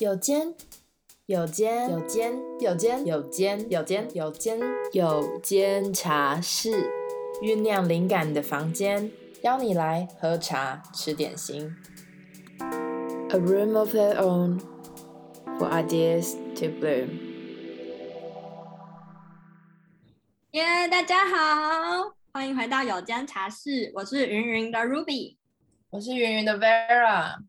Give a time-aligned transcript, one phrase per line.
[0.00, 0.54] 有间，
[1.26, 4.60] 有间，有间，有间，有间，有间，有间，
[4.92, 6.88] 有间茶室，
[7.42, 9.10] 酝酿灵感的房间，
[9.42, 11.74] 邀你来喝茶吃点心。
[13.30, 14.60] A room of their own
[15.58, 17.08] for ideas to bloom。
[20.52, 25.38] 耶，yeah, 大家好，欢迎回到有间茶室，我是云云的 Ruby，
[25.90, 27.47] 我是云云的 Vera。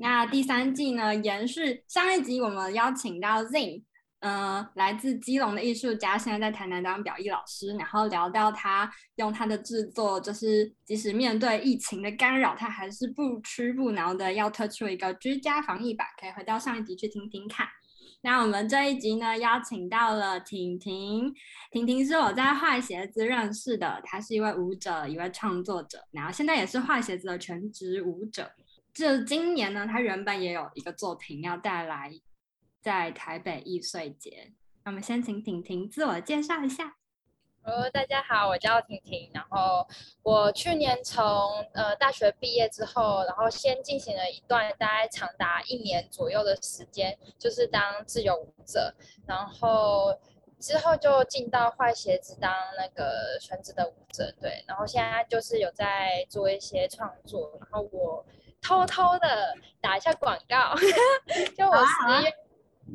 [0.00, 3.82] 那第三季呢，延续上一集，我们邀请到 Zing，
[4.20, 17.66] 呃，来自基隆的艺术家，现在在台南当表艺老师，然后聊到他用他的制作，就是即使面对疫情的干扰，他还是不屈不挠的要推出一个居家防疫版，可以回到上一集去听听看。
[18.22, 21.34] 那我们这一集呢，邀请到了婷婷，
[21.72, 28.48] 婷婷是我在坏鞋子认识的，她是一位舞者，一位创作者，然后现在也是坏鞋子的全职舞者。
[28.98, 32.10] 就今年呢，他原本也有一个作品要带来
[32.80, 34.52] 在台北艺穗节。
[34.82, 36.96] 那我们先请婷婷自我介绍一下。
[37.62, 39.30] 呃大家好，我叫婷婷。
[39.32, 39.86] 然后
[40.24, 41.22] 我去年从
[41.74, 48.92] 呃大学毕业之后，然后先进行了一段大概长达一年左右的时间，就是当自由舞者。
[49.28, 50.12] 然后
[50.58, 54.34] 之后就进到坏鞋子当那个全职的舞者。
[54.40, 57.56] 对，然后现在就是有在做一些创作。
[57.60, 58.26] 然后我。
[58.60, 60.74] 偷偷的打一下广告，
[61.56, 62.34] 就我十一月，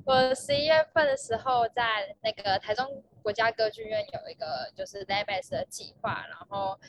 [0.05, 2.85] 我十一月份的时候，在那个台中
[3.21, 6.79] 国家歌剧院有一个就是 Live 的计划，然后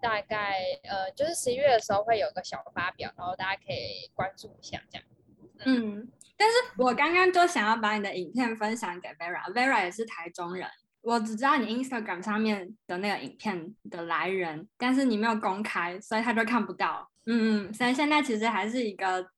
[0.00, 5.06] 大概呃就是十一月的时候会有个小发表，然后大家可以关注一下这样。
[5.64, 10.68] 嗯，嗯，但是我刚刚就想要把你的影片分享给 Vera，Vera 也是台中人，
[11.02, 17.10] 我只知道你 Instagram 上面的那个影片的来源，但是你没有公开，所以他就看不到。
[17.26, 19.28] 嗯嗯，所以现在其实还是一个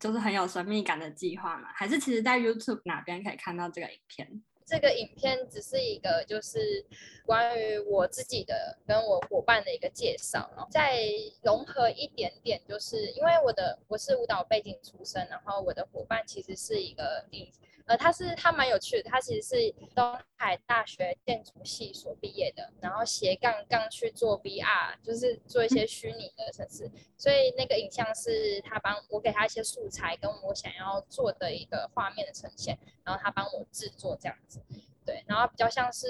[0.00, 4.42] 就是很有神秘感的计划嘛，还是其实在 YouTube 哪边可以看到这个影片？
[4.66, 6.84] 这个影片只是一个就是
[7.24, 10.98] 关于我自己的跟我伙伴的一个介绍，然后再
[11.42, 17.50] 融合一点点，就是因为我的我是舞蹈背景出身，然后我的伙伴其实是一个影。
[17.88, 34.60] 呃，他是他蛮有趣的，他其实是东海大学建筑系所毕业的，然后斜杠杠去做 VR，就是做一些虚拟的城市，所以那个影像是他帮我给他一些素材，跟我想要做的一个画面的呈现，然后他帮我制作这样子，
[35.06, 36.06] 对，然后比较像是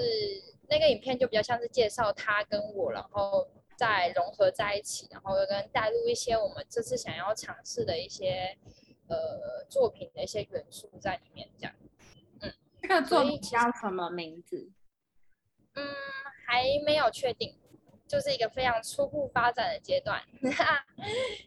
[0.67, 3.47] 那个影片就比较像是介绍他跟我，然后
[3.77, 8.57] 再融合在一起，然后又跟带入一些我们这次想要尝试的一些。
[9.09, 11.75] 呃，作品的一些元素在里面，这样。
[12.41, 14.71] 嗯，这个作品叫什么名字？
[15.73, 15.85] 嗯，
[16.47, 17.59] 还没有确定，
[18.07, 20.21] 就是一个非常初步发展的阶段，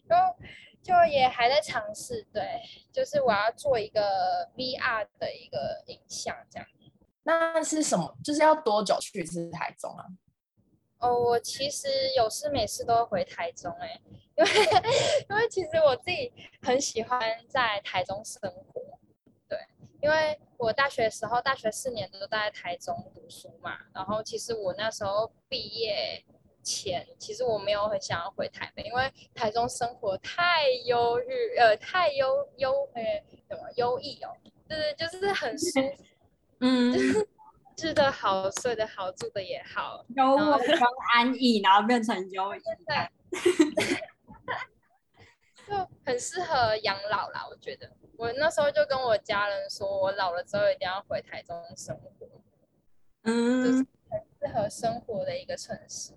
[0.09, 0.15] 就
[0.83, 2.27] 就也还在尝试。
[2.33, 2.61] 对，
[2.93, 6.69] 就是我要做一个 VR 的一个影像，这样。
[7.25, 8.17] 那是什么？
[8.25, 10.05] 就是要多久去一次台中啊？
[11.03, 14.01] 哦，我其实有事没事都会回台中哎，
[14.37, 14.51] 因为
[15.29, 16.33] 因为其实我自己
[16.63, 18.81] 很喜欢在台中生活，
[19.49, 19.59] 对，
[20.01, 26.25] 因为我大学的时候，大学四年都在台中读书嘛，然后其实我那时候毕业
[26.63, 33.03] 前，其实我没有很想要回台北，因为台中生活太忧郁，呃，太忧忧呃
[33.49, 34.31] 什么优异哦，
[34.69, 36.05] 对对，就是很舒服，
[36.61, 36.93] 嗯。
[37.83, 40.79] 吃的好，睡得好，住的也好，优渥跟
[41.13, 42.61] 安逸，然后变成优逸，
[45.67, 45.75] 就
[46.07, 47.45] 很适合养老啦。
[47.51, 52.29] 我觉得，我那时候就跟我家人说，我老了之后一定要回台中生活，
[53.23, 53.79] 嗯，就是
[54.09, 56.13] 很适合生活的一个城市。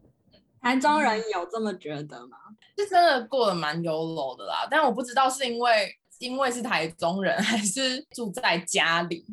[0.62, 2.38] 台中人有这么觉得吗？
[2.78, 9.26] 是真的过得蛮 YOLO 的啦，但我不知道是因为因为是台中人，还是住在家里，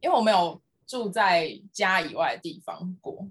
[0.00, 0.58] 因为我没有。
[0.86, 3.26] 住在家以外的地方过，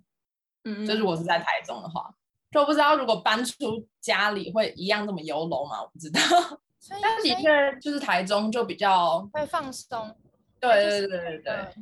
[0.63, 2.13] 嗯，就是我是在台中的话，
[2.51, 5.81] 就不知道如果搬出家里会一样这么 YOLO 吗？
[5.81, 6.19] 我不知道，
[7.01, 10.15] 但的确就是台中就比较会放松，
[10.59, 11.75] 对对对对对。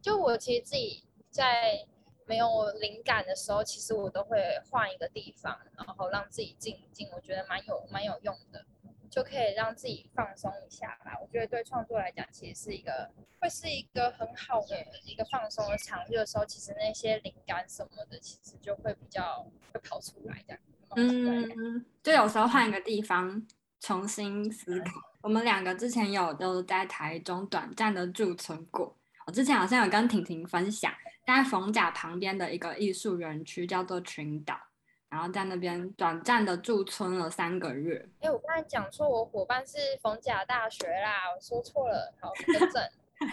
[0.00, 1.86] 就我其实自己在
[2.24, 4.38] 没有灵感的时候，其实我都会
[4.70, 8.64] 换一个地方，然后让自己静一静，我觉得蛮有蛮有用的。
[9.10, 11.18] 就可以让自己放松一下吧。
[11.20, 13.10] 我觉得对创作来讲，其实是一个
[13.40, 20.62] 会是一个很好的一个放松的场域的时候，其实那些灵感什么的，其实就会比较会跑出来这样。
[20.96, 23.46] 嗯，就有时候换一个地方
[23.80, 24.86] 重新思考。
[24.86, 28.96] 嗯、我们两个之前有都在台中短暂的驻村过。
[29.26, 30.92] 我之前好像有跟婷婷分享，
[31.26, 34.56] 在逢甲旁边的一个艺术园区叫做群岛。
[35.10, 38.08] 然后在那边短暂的驻村了三个月。
[38.20, 42.82] 哎，我刚才讲错，我伙伴是逢甲大学啦，我说错了，好，更正。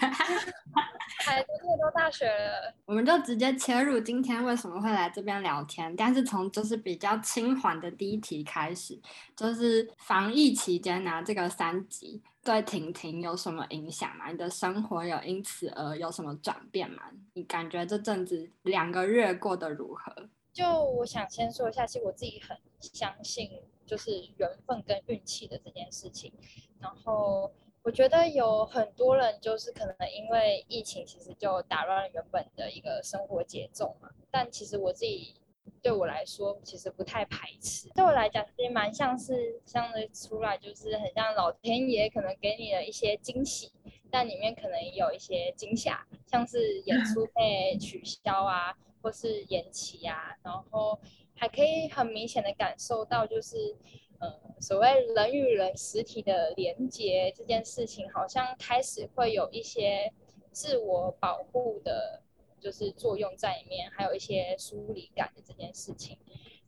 [1.20, 5.96] 台中这么多大学了，我们就直接切入今天为什么会来这边聊天。
[5.96, 9.00] 但是从就是比较轻缓的第一题开始，
[9.34, 14.30] 就是防疫期间拿、啊、这个三级对婷婷有什么影响吗？
[14.30, 17.04] 你的生活有因此而有什么转变吗？
[17.34, 20.28] 你感觉这阵子两个月过得如何？
[20.58, 26.34] 就我想先说一下，其实我自己很相信就是缘分跟运气的这件事情，
[26.80, 27.52] 然后。
[27.84, 34.10] 我觉得有很多人就是可能因为疫情，其实就打乱了原本的一个生活节奏嘛。
[34.30, 35.34] 但其实我自己
[35.82, 37.88] 对我来说，其实不太排斥。
[37.96, 43.72] 对我来讲，其实蛮像是相对出来，就是很像老天爷可能给你的一些惊喜，
[44.12, 51.00] 但里面可能有一些惊吓，像是演出被取消啊，或是延期啊，然后
[51.36, 53.76] 还可以很明显的感受到就是。
[54.20, 60.12] 呃，所谓人与人实体的连接这件事情，好像开始会有一些
[60.52, 62.24] 自我保护的，
[62.60, 66.18] 就是作用在里面，还有一些疏离感的这件事情。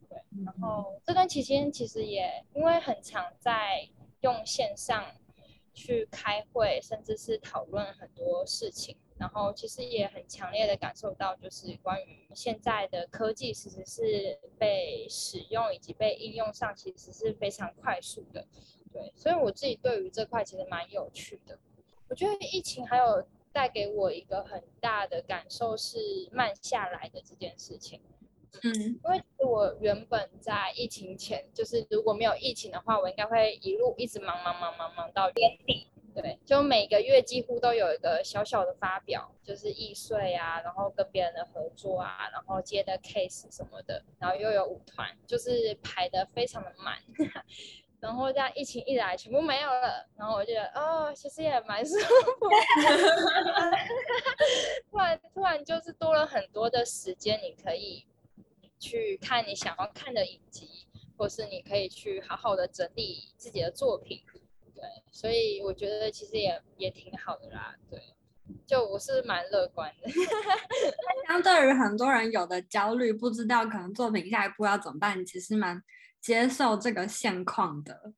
[0.08, 3.84] 对，然后这段期间其实也因为很常在
[4.20, 5.04] 用线上
[5.74, 8.96] 去开会，甚至是讨论很多事情。
[9.20, 18.46] 然后其实也很强烈的感受到，就是关于现在的科技，其实是被使用以及被应用上，其实是非常快速的。
[18.90, 21.58] 对，所以我自己对于这块其实蛮有趣的。
[22.08, 23.22] 我觉得疫情还有
[23.52, 25.98] 带给我一个很大的感受是
[26.32, 28.00] 慢下来的这件事情。
[28.62, 35.86] 嗯，因为我原本在疫情前，就是如果没有疫情的话，我应该会一路一直忙忙忙忙忙到年底。
[36.14, 46.98] 对，就每个月几乎都有一个小小的发表，就是易碎啊，然后跟别人的合作啊，然后接的 case 什么的，然后又有舞团，就是排的非常的满，
[48.00, 52.48] 然后这样疫情一来，全部没有了，然后我就觉得哦，其实也蛮舒服，
[54.90, 58.04] 突然突然就是多了很多的时间，你可以
[58.78, 64.24] 去看你想要看的影集，或是你可以去好好的整理自己的作品。
[64.74, 67.74] 对，所以我觉得其实也也挺好的啦。
[67.90, 68.00] 对，
[68.66, 70.10] 就我是蛮乐观的。
[71.28, 75.82] 相对于很多人有的焦虑，不知道可能作品下一步要怎么办，其实蛮
[76.20, 78.12] 接受这个现况的，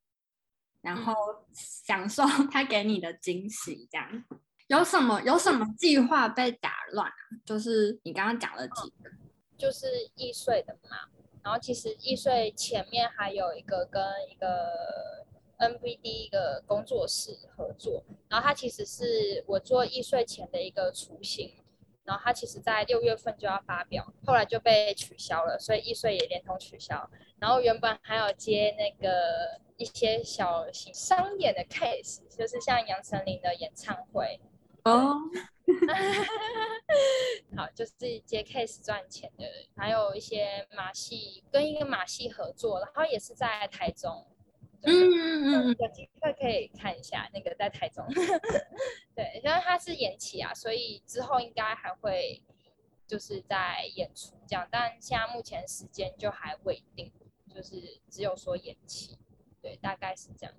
[0.81, 1.15] 然后
[1.53, 3.89] 享受 他给你的惊喜。
[3.91, 4.25] 这样
[4.69, 7.11] 有什么有什么计划被打乱？
[7.45, 9.11] 就是你刚刚讲了几个，
[9.59, 10.97] 就是易碎的嘛。
[11.43, 15.27] 然后其实易碎前面还有一个跟一个。
[15.63, 21.55] NVD 一个工作室合作，然后它其实是我做易碎前的一个雏形，
[22.05, 27.09] 然后它其实在六月份就要发表，后来就被取消了，所以易碎也连同取消。
[27.39, 34.41] 然后原本还有接那个一些小型商演的 case，就是像杨丞琳的演唱会
[34.85, 35.17] 哦，
[37.57, 37.93] 好，就是
[38.27, 39.45] 接 case 赚钱的，
[39.77, 44.27] 还有一些马戏跟一个马戏合作，然后也是在台中。
[44.85, 48.05] 嗯嗯嗯，有机会可以看一下那个在台中，
[49.15, 52.43] 对，因为它是延期啊，所以之后应该还会
[53.07, 57.13] 就是在演出这样，但现在目前时间就还未定，
[57.49, 59.19] 就是只有说延期，
[59.61, 60.55] 对，大概是这样。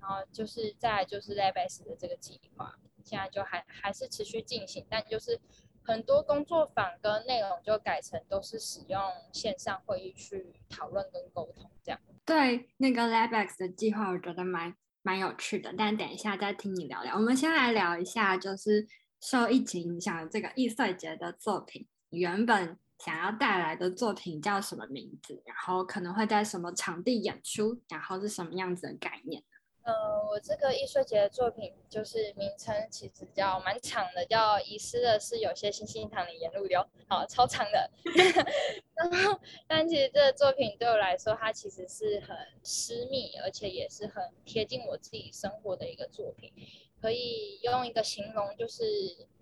[0.00, 5.40] 然后就是再来就是 Labex 的这个计划，现在就还还是持续进行，但就是
[5.84, 9.00] 很多工作坊跟内容就改成都是使用
[9.32, 12.00] 线上会议去讨论跟沟通这样。
[12.24, 17.16] 对那个 LabX 的计划，我觉得蛮蛮有趣的，但等一下再听你聊聊。
[17.16, 18.86] 我们先来聊一下，就是
[19.20, 25.42] 受疫情影响这个易碎节的作品，原本想要带来的作品叫什么名字？
[25.44, 27.82] 然后可能会在什么场地演出？
[27.88, 29.42] 然后是什么样子的概念？
[29.84, 29.92] 呃，
[30.30, 37.90] 我这个艺术节的作品就是名称其实叫蛮长的，叫遗失的是有些星星糖的沿路流，好，超长的。
[38.94, 46.52] 然后，但其实这个作品对我来说，它其实是很私密，而且也是很贴近我自己生活的一个作品。
[47.00, 48.84] 可以用一个形容，就是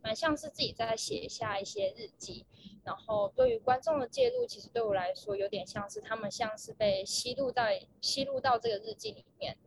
[0.01, 2.47] 蛮像是自己在写下一些日记。
[2.83, 9.59] 然后，对于观众的介入，其实对我来说，有点像是他们像是被吸入在吸入到这个日记里面。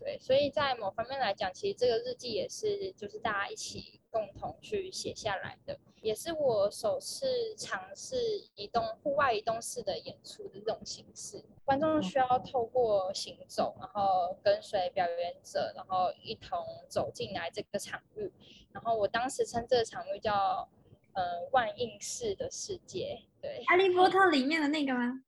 [0.00, 8.16] 对，所以在某方面来讲，其实这个日记也是就是大家一起共同去写下来的，也是我首次尝试
[8.54, 11.44] 移动户外移动式的演出的这种形式。
[11.64, 18.32] 观众需要透过行走，然后跟随表演者，然后一同走进来这个场域。
[18.72, 20.68] 然后我当时称这个场域叫
[21.12, 23.20] 呃万应式的世界。
[23.42, 25.24] 对，哈利波特里面的那个吗？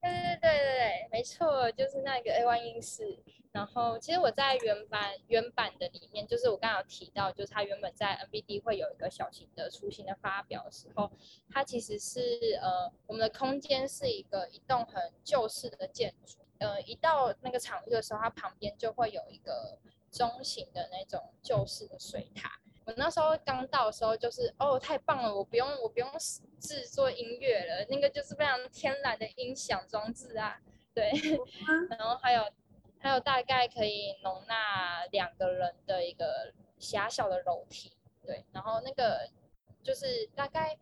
[0.00, 3.18] 对对对对对，没错，就是那个 A one 音室。
[3.52, 11.10] 然后其实我在原版原版的里面，就是我刚刚有提到，就是它原本在 NBD 会有一个小型的雏形的发表的时候，
[11.50, 12.20] 它其实是
[12.62, 19.76] 呃我们的空间是一个一栋很旧式的建筑，呃一到那个场域的时候，它旁边就会有一个
[20.12, 22.60] 中型的那种旧式的水塔。
[22.84, 26.10] 我那时候刚到的时候，就是哦，太棒了，我不用我不用
[26.60, 30.60] 制作音乐了，那个就是非常天然的音响装置啊，
[30.94, 31.10] 对，
[31.90, 32.50] 然后还有
[32.98, 37.92] 还有大概可以容纳两个人的一个狭小的楼梯，
[38.24, 39.28] 对，然后那个
[39.82, 40.78] 就是大概。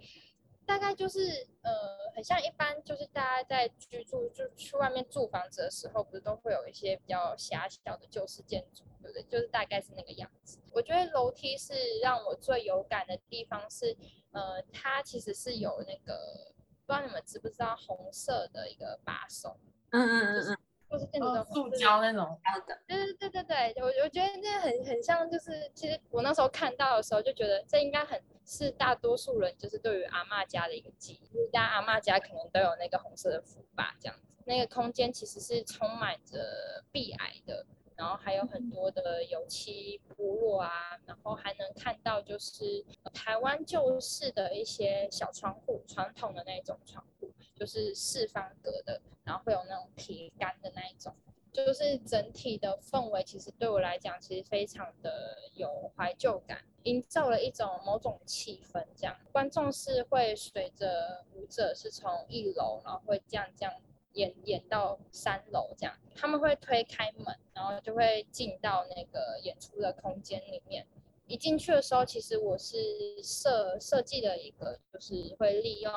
[0.69, 1.21] 大概就是
[1.63, 1.73] 呃，
[2.15, 9.23] 很像一般，就是大家在居住就去外面住房子的时候，不是都会有一些比较狭小的旧式建筑，对不对？
[9.23, 10.59] 就是大概是那个样子。
[10.73, 11.73] 我觉得楼梯是
[12.03, 13.97] 让我最有感的地方是，
[14.33, 16.53] 呃，它其实是有那个，
[16.85, 19.59] 不知道你们知不知道红色的一个把手，
[19.93, 20.68] 嗯嗯嗯嗯。
[20.88, 22.25] 或是那种塑胶那种
[22.66, 47.30] 的，对对对对对，我我觉得那很很像，就是其实我那时候看到的时候就觉得这应该很是大多数人就是对于阿嬷家的一个记忆，因为大家阿嬷家可能都有那个红色的福吧这样子，那个空间其实是充满着壁癌的，然后还有很多的油漆剥落啊，然后还能看到就是台湾旧式的一些小窗户，传统的那种窗户。
[47.59, 51.15] 就是四方格的，然后会有那种铁杆的那一种，
[51.53, 58.87] 就是整体的氛围其实对我来讲其实非常的有怀旧感，营造了一种某种气氛。
[58.95, 63.75] 这样观众是会随着舞者是从一楼，然后会这样这样
[64.12, 70.87] 演演到三楼这样，他们会推开门，然后就会进到那个演出的空间里面。
[71.29, 75.93] 一进去的时候，其实我是设设计的一个，就是会利用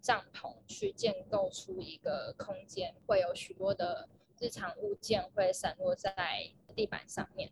[0.00, 4.08] 帐篷去建构出一个空间，会有许多的
[4.40, 6.12] 日常物件会散落在
[6.74, 7.48] 地板上面。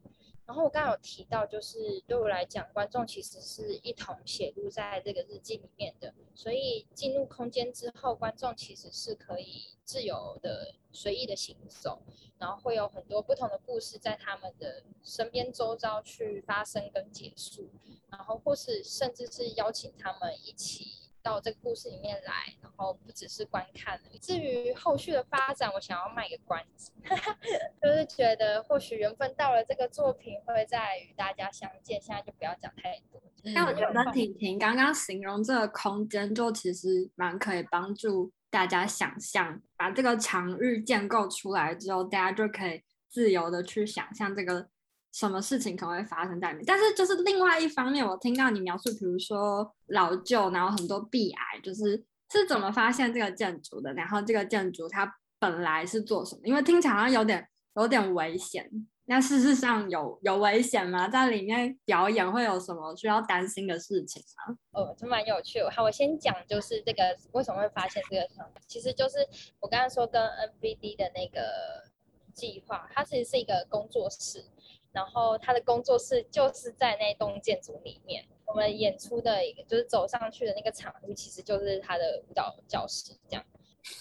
[0.51, 12.03] 然后我刚刚有提到，就是对我来讲，观众其实是一同写入在这个日记里面的，所以进入空间之后，观众其实是可以自由的、随意的行走，
[12.37, 17.71] 然后会有很多不同的故事在他们的身边周遭去发生跟结束，
[18.11, 20.97] 然后或是甚至是邀请他们一起。
[21.23, 24.01] 到这个故事里面来，然后不只是观看。
[24.23, 26.91] 至于后续的发展，我想要卖个关子，
[28.17, 32.01] 觉得或许缘分到了，这个作品会再与大家相见。
[32.01, 33.21] 现在就不要讲太多。
[33.55, 44.69] 但我觉得婷婷刚刚形容这个空间，就其实蛮可以帮助大家想象，把这个场域建构出来之后，大家就可以自由的去想象这个。
[45.13, 46.65] 什么事情可能会发生在里面？
[46.65, 52.01] 但是就是另外一方面，我听到你描述，比如说老旧，然后很多壁癌，就是
[52.31, 53.93] 是怎么发现这个建筑的？
[53.95, 56.43] 然后这个建筑它本来是做什么？
[56.45, 57.45] 因为听起来好像有点
[57.77, 58.69] 有点危险。
[59.07, 61.09] 那事实上有有危险吗？
[61.09, 64.57] 在里面表演会有什么需要担心的事情吗？
[64.71, 65.61] 哦，这蛮有趣。
[65.71, 69.19] 好，我先讲就是这个为什么会发现这个场，其实就是
[69.59, 71.91] 我刚刚说跟 NBD 的那个
[72.33, 74.45] 计划，它其实是一个工作室。
[74.93, 78.27] 然后他的工作室就是在那栋建筑里面。
[78.45, 83.13] 我们演出的一个就是走上去的那个场域，其实就是他的舞蹈教室。
[83.29, 83.45] 这样，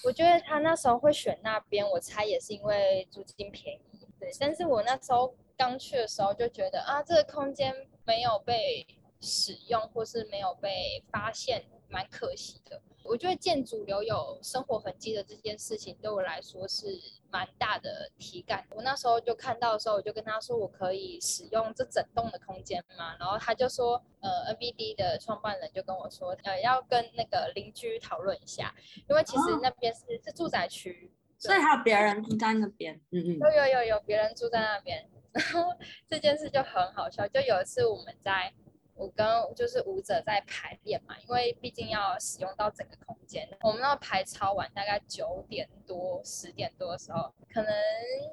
[0.04, 4.06] 我觉得他那时候会选那边，我猜也是因为租金便宜。
[4.18, 8.86] 对，但是我那时候刚去的时候就觉得啊，这个空间没有被
[9.20, 12.80] 使用或是没有被发现，蛮可惜的。
[13.02, 16.86] 我觉得建筑留有生活痕迹的这件事情，对我来说是
[17.30, 18.64] 蛮大的体感。
[18.70, 23.16] 我那时候就看到的时候，我就跟他说，我可以使用这整栋的空间嘛？
[23.18, 28.72] 然后他就说，呃，NBD 的创办人就跟我说，呃，要跟那个邻居讨论一下，
[29.08, 32.94] 因为其实那边是、哦、是住宅区，所以还有别人住在那边。
[33.10, 35.08] 嗯嗯，有有有有别人住在那边。
[35.32, 35.74] 然后
[36.08, 38.52] 这件事就很好笑，就有一次我们在。
[39.00, 39.26] 我跟
[39.56, 47.72] 就是舞者在排练嘛，因为毕竟要使用到整个空间，我们要排超晚，大概九点多、十点多的时候，可能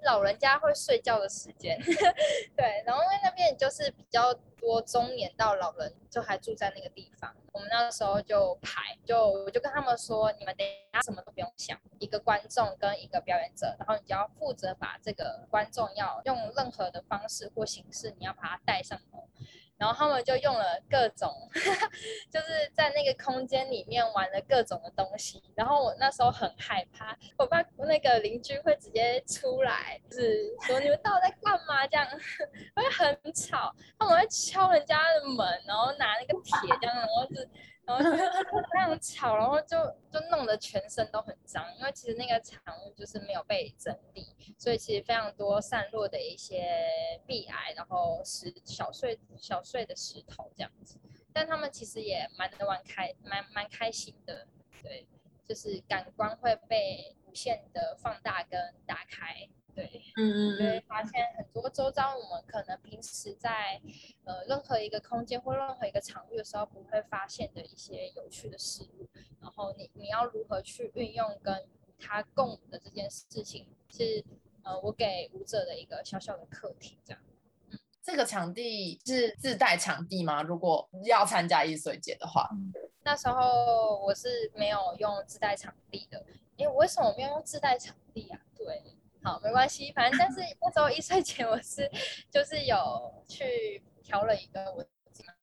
[0.04, 1.80] 老人家会睡觉的时间，
[2.58, 2.84] 对。
[2.86, 19.30] 然后因为那边就是比较多中年到老人，就还住在那个地方，我们那时候就排，就我就跟他们说，你们等一下什么都不用想，一个观众跟一个表演者，然后你就要负责把这个观众要用任何的方式或形式，你要把他带上楼。
[19.78, 21.30] 然后他们就用了各种，
[22.32, 25.42] 就是在那个空间里面玩了各种的东西。
[25.56, 31.86] 然后我那时候很害怕，我怕那个邻居会直接出来，就是说你们到底在干嘛？
[31.88, 32.08] 这样
[32.76, 33.74] 会很吵。
[34.00, 37.48] 他们会敲人家的门，然后拿那个铁这样，然后是
[37.88, 39.78] 然后就非常吵，然后就
[40.12, 42.62] 就弄得全身都很脏，因为其实那个场
[42.96, 44.28] 就是没有被整理，
[44.58, 46.68] 所以其实非常多散落的一些
[47.26, 51.00] 壁癌，然后石小碎小碎的石头这样子。
[51.32, 54.46] 但他们其实也蛮能玩开，蛮蛮开心的，
[54.84, 55.08] 对，
[55.48, 59.48] 就是感官会被无限的放大跟打开。
[59.78, 63.80] 对，嗯嗯，就会发现很多周遭我们可能平时在
[64.24, 69.08] 呃任何一个空间或任何一个场域的时候不会发现的一些有趣的事物，
[69.40, 71.64] 然后你你要如何去运用跟
[72.00, 74.26] 他共舞的这件事情，是
[74.64, 77.22] 呃我给舞者的一个小小的课题，这样。
[77.70, 80.42] 嗯，这个场地是自带场地吗？
[80.42, 82.50] 如果要参加艺穗节的话，
[83.04, 88.40] 那时候我是没有用自带场地的，因为为什么我没有用自带场地啊？
[88.58, 88.82] 对。
[89.28, 91.92] 好，没关系，反正但是那时候一岁前我是
[92.32, 94.82] 就是有去挑了一个我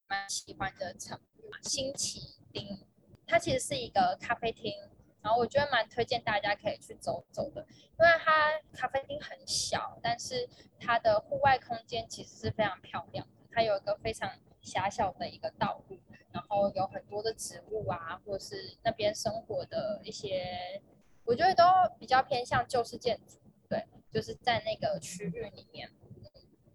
[0.09, 2.19] 蛮喜欢的场域嘛，新奇
[2.50, 2.83] 丁，
[3.26, 4.73] 它其实是一个咖啡厅，
[5.21, 7.61] 然后我觉得蛮推荐大家可以去走走的，
[7.99, 10.49] 因为它咖啡厅很小，但是
[10.81, 14.31] 它的户外空间其实是非常漂亮的，它有一个非常
[14.62, 15.99] 狭小的一个道路，
[16.33, 20.81] 然后有很多的植物啊，或是那边生活的一些，
[21.25, 21.64] 我觉得都
[21.99, 23.37] 比较偏向旧式建筑。
[23.75, 25.90] 对就是在那个区域里面，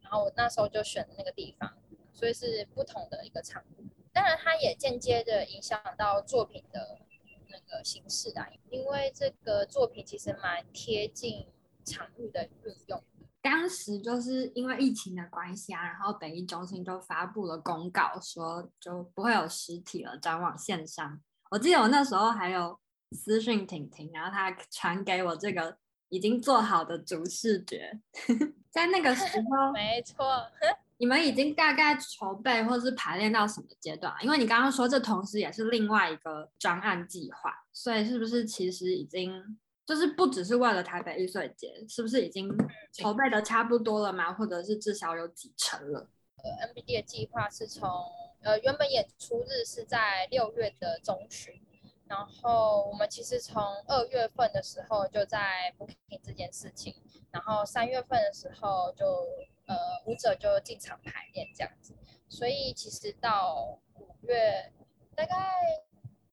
[0.01, 1.77] 然后我那时候就选了那个地方，
[2.12, 3.63] 所以是不同的一个场。
[4.12, 7.00] 当然，它也间接的影响到作品的
[7.48, 11.48] 那个形式啊，因为这个作品其实蛮贴近
[11.86, 13.01] 场域的运用。
[13.41, 21.22] 当时就是因为疫情的关系啊，然后北艺中心就发布了公告，说就不会有实体了，转往线上。
[21.51, 22.77] 我记得我那时候还有
[23.12, 25.77] 私讯婷婷，然后她传给我这个。
[26.10, 28.00] 已经做好的主视觉，
[28.70, 30.25] 在那个时 候，没错。
[30.98, 34.13] 你们已经大概筹备或是排练到什么阶段？
[34.22, 42.54] 因为你刚刚说这同时也是另外一个专案计划，所以是不是其实已经就是不只是为了台北艺术节，是不是已经
[42.92, 44.34] 筹备的差不多了吗？
[44.34, 46.10] 或者是至少有几成了？
[46.44, 47.89] 呃，NBD 的计划是从
[48.42, 51.54] 呃原本演出日是在六月的中旬。
[52.10, 56.95] 然后我们其实从二月份的时候就在 booking 这件事情，
[57.30, 59.06] 然后三月份的时候就
[59.67, 59.76] 呃
[60.08, 61.93] 舞者就进场排练这样子，
[62.28, 64.74] 所以其实到五月
[65.15, 65.36] 大概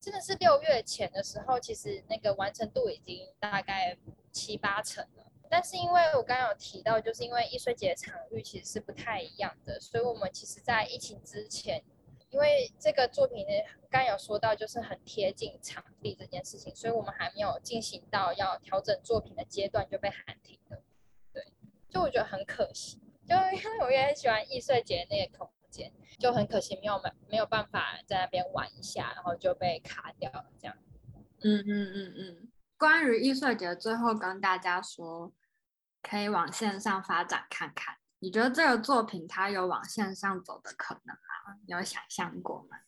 [0.00, 3.98] 真的是六月前的时候，其实那个完成度已经大概
[4.32, 5.30] 七八成了。
[5.50, 11.84] 但是因为我刚刚有提到，就是因为艺穗节场域其实是不太一样的，所以我们其实在疫情之前。
[12.30, 13.52] 因为这个作品呢，
[13.88, 20.82] 刚有说到，就是很贴近场地这件事情，所以我们还没有进行到要调整作品的阶段就被喊停了。
[21.32, 21.52] 对，
[21.88, 30.76] 就我觉得很可惜，就因为我也很喜欢艺穗节那个空间，就很可惜没有没没有办法在那边玩一下，然后就被卡掉了这样。
[31.42, 32.48] 嗯嗯嗯嗯。
[32.76, 35.32] 关于艺穗节，最后跟大家说，
[36.02, 37.96] 可以往线上发展看看。
[38.18, 41.58] 你觉得这个作品它有往线上走的可能吗？
[41.66, 42.78] 你有想象过吗？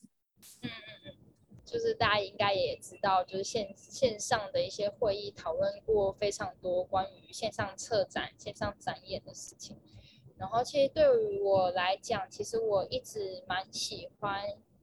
[0.63, 0.73] 嗯嗯
[1.07, 1.17] 嗯，
[1.65, 9.79] 就是大家应该也知道，就是线线上的一些会议讨论过非常多关于线上策展、线上展演的事情。
[10.37, 14.43] 然后，其实对于我来讲，其实我一直蛮喜欢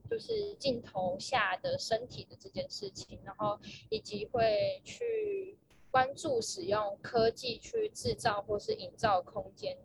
[0.10, 5.58] 就是镜头下的身体的这件事情，然后以及会去
[5.90, 9.78] 关注使用科技去制造或是营造空间。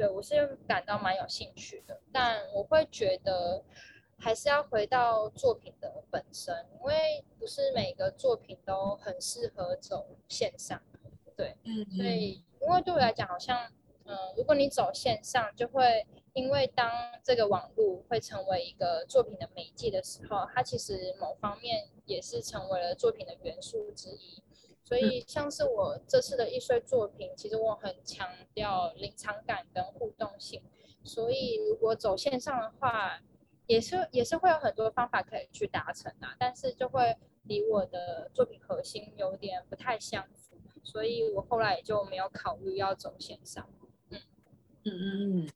[0.00, 3.62] 对，我是感到蛮有兴趣的，但我会觉得
[4.16, 10.80] 还是要回到作品的本身，因为不是每个作品都很适合走线上。
[11.36, 13.70] 对，嗯，所以因为对我来讲，好像，
[14.04, 16.90] 嗯、呃，如果你走线上，就会因为当
[17.22, 24.42] 这个网络会成为一个作品的媒介的时候，它其实某方面也是成为了作品的元素之一。
[24.90, 30.60] 所以，像是我这次的艺穗作品，其实我很强调临场感跟互动性。
[31.04, 33.22] 所以，如果走线上的话，
[33.68, 40.56] 也是也是会有很多方法可以去达成啊，但是就会离我的作品核心有点不太相符。
[40.82, 43.70] 所以我后来也就没有考虑要走线上。
[44.08, 44.18] 嗯
[44.82, 45.50] 嗯嗯嗯。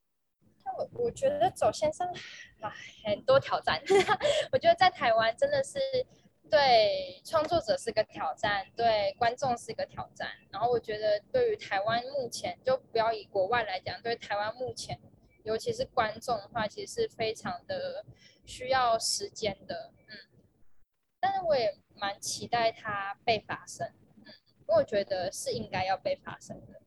[0.78, 2.08] 我我觉得走线上，
[2.60, 2.72] 唉，
[3.04, 3.82] 很多挑战。
[4.52, 5.80] 我觉得在台湾真的是。
[6.54, 10.28] 对创作者是个挑战，对观众是个挑战。
[10.52, 14.96] 然后我觉得，对于台湾目前，就不要以国外来讲，对台湾目前，
[15.42, 18.06] 尤其是观众的话，其实是非常的
[18.44, 19.92] 需要时间的。
[20.06, 20.16] 嗯，
[21.18, 23.88] 但是我也蛮期待它被发生。
[24.18, 26.80] 嗯，因为我觉得是应该要被发生的。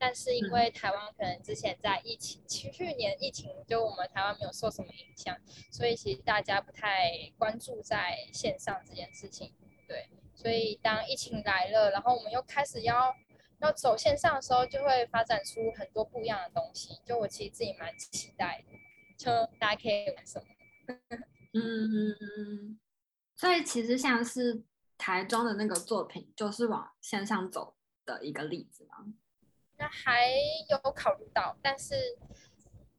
[0.00, 5.36] 但是因为台湾可能之前在疫情，去年疫情就我们台湾没有受什么影响，
[5.70, 9.52] 所以其实大家不太关注在线上这件事情。
[9.86, 13.14] 对，所以当疫情来了，然后我们又开始要
[13.60, 16.98] 要走线上的时候，就会发展出很多不一样的东西。
[17.04, 18.72] 就我其实自己蛮期待的，
[19.18, 20.46] 就大家可以玩什么？
[21.52, 22.80] 嗯嗯嗯。
[23.36, 24.64] 所以其实像是
[24.96, 27.74] 台中的那个作品，就是往线上走
[28.06, 29.12] 的一个例子吗？
[29.80, 30.30] 那还
[30.68, 32.18] 有考虑到，但是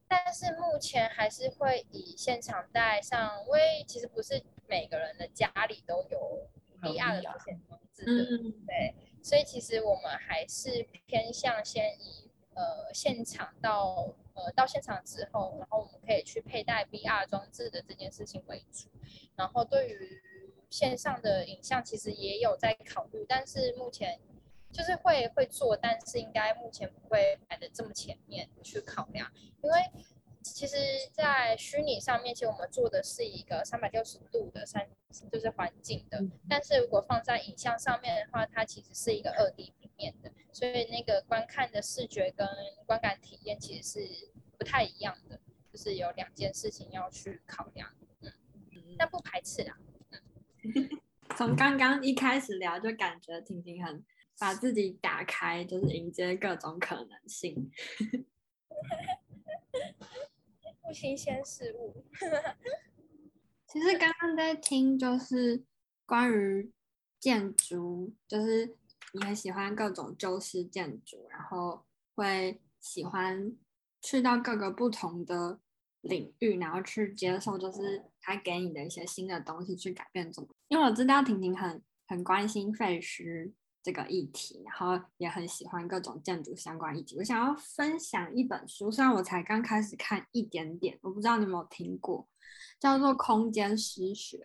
[0.08, 18.88] 但是目前还是会以现场带上，因为其实不是每个人的家里都有 VR 的保险装置的，对，所以其实我们还是偏向先以呃现场到呃到现场之后，然后我们可以去佩戴 VR 装置的这件事情为主，
[19.36, 20.20] 然后对于
[20.68, 24.18] 线上的影像其实也有在考虑，但是目前。
[24.72, 29.30] 就是会会做，但是应该目前不会排的这么前面去考量，
[29.62, 29.76] 因为
[30.42, 30.76] 其实，
[31.12, 34.88] 在虚拟上面，其实我们做的是一个三百六十度的三，
[35.30, 42.48] 就是环境的，但是如果放在影像上面的话，它其实是一个二 D 平面的，所以那个观看的视觉跟
[42.86, 45.38] 观感体验其实是不太一样的，
[45.70, 47.88] 就是有两件事情要去考量，
[48.22, 48.32] 嗯，
[48.98, 49.78] 但不排斥啦，
[50.10, 50.88] 嗯，
[51.38, 54.02] 从刚刚一开始聊就感觉婷婷很。
[54.38, 57.70] 把自己打开，就是迎接各种可能性。
[60.82, 62.04] 不新鲜事物。
[63.66, 65.62] 其实刚刚在听，就是
[66.04, 66.70] 关于
[67.18, 68.76] 建筑，就是
[69.14, 73.56] 你很喜欢各种旧式建筑，然后会喜欢
[74.02, 75.60] 去到各个不同的
[76.00, 80.48] 领域，然后去接受，就是他给你的一些新的东西，去改变怎么。
[80.68, 83.52] 因为我知道婷婷很很关心废墟。
[83.82, 87.16] 这个议题，然后也很喜欢各种建筑相关议题。
[87.18, 92.28] 我想要分享一本书，虽然我才刚开始看一点点，我不知道你有没有听过，
[92.78, 94.36] 叫做《空间诗学》。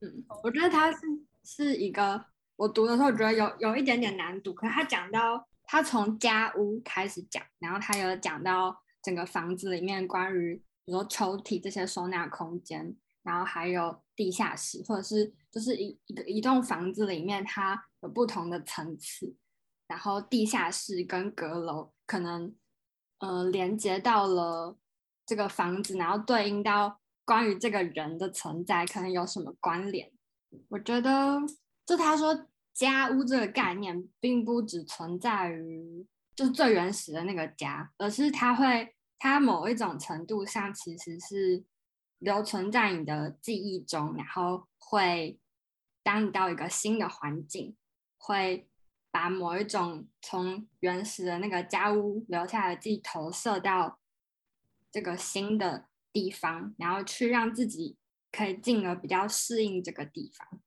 [0.00, 0.98] 嗯，我觉得它是
[1.42, 2.24] 是一个，
[2.56, 17.84] 我读的时候觉得有有一点点难读，可是他讲到他从家屋开始讲，然后他有讲到整个房子里面关于比如说抽屉这些收纳空间，然后还有地下室，或者是就是一一个一栋房子里面它。
[18.04, 19.34] 有不同的层次，
[19.86, 22.54] 然后地下室跟阁楼可能，
[23.18, 24.76] 呃，连接到了
[25.24, 30.12] 这个房子，然后对应到关于这个人的存在，可能有什么关联？
[30.68, 31.40] 我觉得，
[31.86, 36.06] 就他说家屋这个概念，并不只存在于
[36.36, 41.64] 就最原始的那个家，而是它会，它某一种程度上其实是
[42.24, 45.38] 留存在你的记忆中，然后会
[46.02, 47.76] 当你到一个新的环境。
[48.26, 48.66] 会
[49.10, 53.98] 把某一种从原始的那个家屋留下来的记忆投射到
[54.90, 57.98] 这个新的地方，然后去让自己
[58.32, 60.58] 可以进而比较适应这个地方。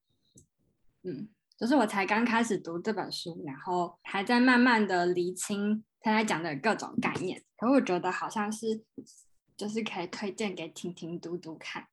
[1.02, 7.44] 嗯，就是我才刚开始读这本书，然后还在慢慢的厘清他在讲的各种概念。
[7.58, 8.84] 可我觉得好像是，
[9.58, 11.88] 就是可以推荐给婷婷读读看。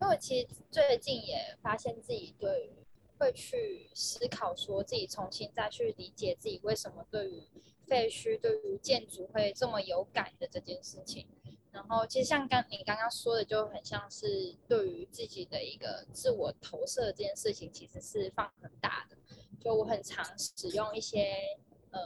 [0.00, 2.86] 因为我其实最近也发现自己对于。
[3.18, 7.48] 会去思考，说自己重新再去理解自己为什么对于
[7.86, 11.26] 废墟、对于建筑会这么有感的这件事情。
[11.72, 19.16] 然后，其实像刚你刚刚说的，就很像是对于自己的一个自我投射这件事情，其实是放很大的。
[19.58, 21.32] 就我很常使用一些
[21.92, 22.00] 呃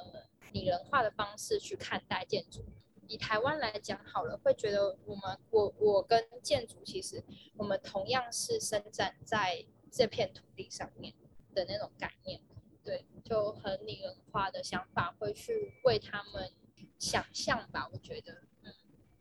[0.53, 2.65] 拟人化的方式去看待建筑。
[3.11, 7.23] 以台湾来讲好了，会觉得我们我我跟建筑其实
[7.57, 9.67] 我们同样是生长在。
[9.93, 11.13] 这片土地上面
[11.53, 12.41] 的那种概念，
[12.85, 16.49] 对，就很拟人化的想法，会去为他们
[16.97, 17.91] 想象吧。
[17.93, 18.73] 我觉得，嗯，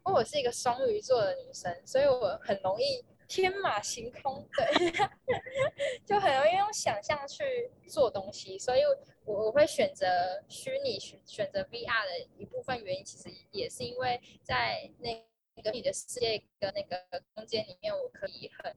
[0.05, 4.91] 因为我是一个双鱼座的女生，所以我很容易天马行空，对，
[6.05, 8.59] 就很容易用想象去做东西。
[8.59, 8.81] 所以
[9.23, 10.05] 我我会选择
[10.49, 16.97] 虚拟选选择 VR 的一部分原因，其实也是因为在那个你的世界跟那个
[17.33, 18.75] 空间里面，我可以很。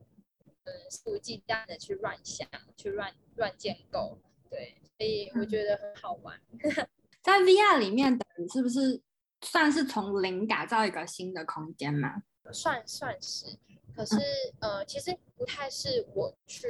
[0.65, 4.17] 嗯，肆无忌惮的去乱想，去乱乱建构，
[4.49, 6.41] 对，所以我觉得很好玩。
[7.21, 9.03] 在 VR 里面，等于是不是
[9.41, 12.23] 算是从零打造一个新的空间嘛？
[12.53, 13.59] 算算是，
[13.95, 14.17] 可是、
[14.61, 16.67] 呃，其实不太是我去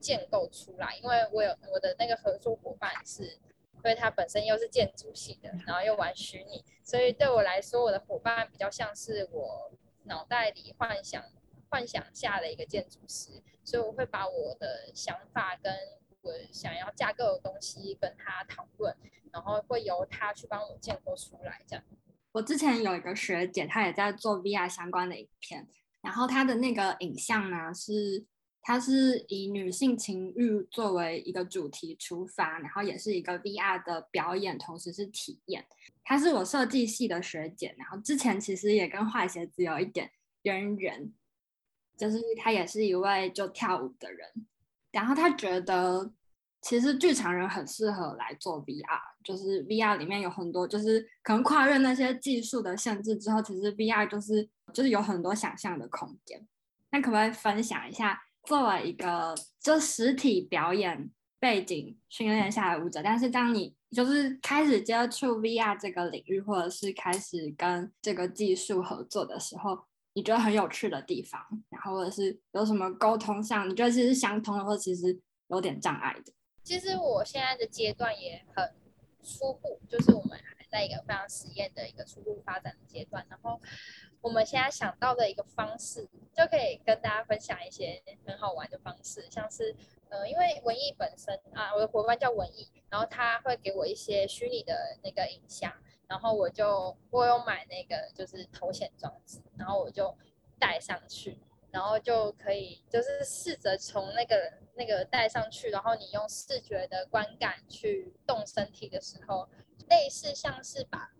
[0.00, 9.72] 建构出来，因为我有我的那个合作伙伴是，因为他本身又是建筑系的，然后又玩虚拟，所以对我来说，我的伙伴比较像是我
[10.04, 11.22] 脑袋里幻想。
[11.74, 15.74] 幻想下的一个建筑师，所以我会把我的想法跟
[16.20, 18.94] 我想要架构的东西跟他讨论，
[19.32, 21.62] 然后会由他去帮我建构出来。
[21.66, 21.82] 这样，
[22.32, 25.66] 我之前有一个学姐，她也在做 VR 相关的影片，
[26.02, 28.26] 然后他的那个影像呢是。
[28.64, 35.66] 它是以女性情欲作为一个主题出发，然后也是一个 VR 的表演，同时是体验。
[36.04, 40.08] 她是我设计系的学姐，然后之前其实也跟坏鞋子有一点
[40.42, 41.12] 渊源，
[41.96, 44.28] 就是她也是一位就跳舞的人，
[44.92, 46.12] 然后她觉得
[46.60, 56.46] 其实剧场人很适合来做 VR，就是 VR 里面有很多就是可能跨越那些技术的限制之后，其实 VR 就是就是有很多想象的空间。
[56.90, 58.22] 那可不可以分享一下？
[58.44, 61.08] 作为一个就实体表演
[61.38, 76.32] 背景训练下来的舞者，但是当你就是开始接触 VR 这个领域，或者是开始跟这个技术合作的时候，你觉得很有趣的地方，然后或者是有什么沟通上你觉得其实相通的，或其实有点障碍的？
[76.64, 78.74] 其实我现在的阶段也很
[79.22, 83.60] 初步，就是我们还在一个非常实验的一个初步发展的阶段，然后。
[84.22, 89.74] 我们现在想到的一个方式，就可以跟大家分享一些很好玩的方式，像是，
[90.10, 95.72] 呃，因为文艺本身啊，我的伙伴叫文艺，然后他会给我一些虚拟的那个影像，
[96.06, 100.16] 然后我就我有买那个就是头显装置，然后我就
[100.56, 101.40] 戴上去，
[101.72, 109.48] 然后就可以就是试着从那个那个戴上去，然后你用视觉的观感去动身体的时候，
[109.88, 111.10] 类似像是把。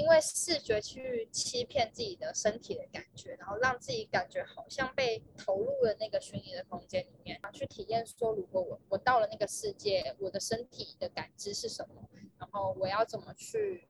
[0.00, 12.08] 因为视觉去欺骗自己的身体的感觉，然后让自己感觉好像被投入了那个虚拟的空间里面，然后去体验说，如果我我到了那个世界，我的身体的感知是什么，
[12.38, 13.86] 然后我要怎么去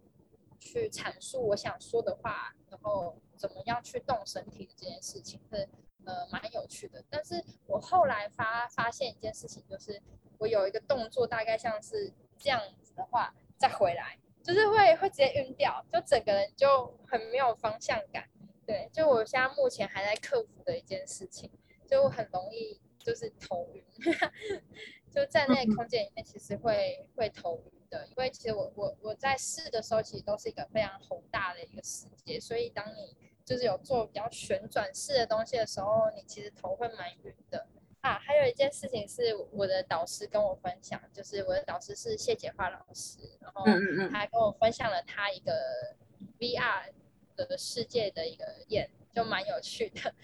[0.58, 5.68] 去阐述我想说的话，然后怎么样去动身体的这件事情是
[6.06, 7.04] 呃蛮有趣的。
[7.08, 10.02] 但是我后来发发现一件事情，就是
[10.38, 14.18] 我有一个动作，大概像是这样子的话，再回来。
[14.42, 18.28] 就是会会直接晕掉，就整个人就很没有方向感。
[18.66, 21.50] 对，就我现在目前还在克服的一件事情，
[21.86, 23.84] 就很容易就是头晕，
[25.10, 28.06] 就在那个空间里面其实会会头晕的。
[28.06, 37.66] 因为其实我我我在试的时候，其实都是一个非常宏大的一个世界，所以当你就是有做比较旋转式的东西的时候，你其实头会蛮晕的。
[38.00, 43.64] 啊，还有一件事情是我的导师跟我分享，就是我的导师是谢洁华老师，然后
[44.10, 45.52] 他跟我分享了他一个
[46.38, 46.92] VR
[47.36, 50.14] 的世界的一个演，就蛮有趣的。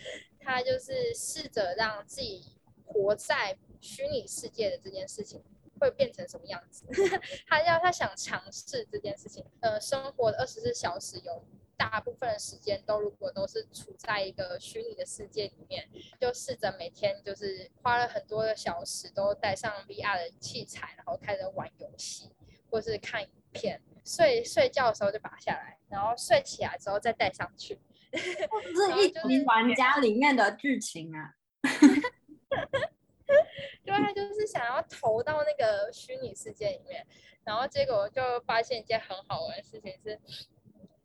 [0.41, 5.43] 他就是试着让自己活在虚拟世界的这件事情
[5.79, 6.87] 会变成什么样子，
[7.47, 11.45] 他要他想尝试这件事情，呃，生活的二十四小时有。
[11.77, 22.31] 大部分的时间都如果都是处在一个虚拟的世界里面，就试着每天就是花了很多的小时，都带上 VR 的器材，然后开始玩游戏
[22.71, 23.81] 或是看影片。
[24.05, 27.79] 睡睡觉的时候就拔下来，然后睡起来之后再戴上去。
[28.13, 31.35] 这是 一群玩家里面的剧情啊！
[33.85, 37.05] 对，他就是想要投到那个虚拟世界里面，
[37.45, 40.19] 然后结果就发现一件很好玩的事情是。